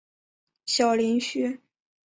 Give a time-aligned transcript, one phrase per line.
[0.65, 1.61] 小林旭。